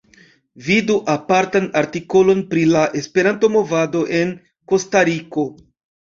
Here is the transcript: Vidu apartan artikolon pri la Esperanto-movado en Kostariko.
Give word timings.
Vidu 0.67 0.93
apartan 1.15 1.67
artikolon 1.81 2.41
pri 2.53 2.63
la 2.69 2.85
Esperanto-movado 3.01 4.01
en 4.21 4.31
Kostariko. 4.73 5.45